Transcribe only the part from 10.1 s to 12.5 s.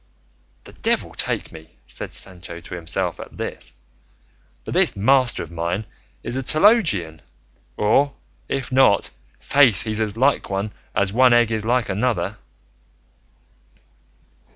like one as one egg is like another."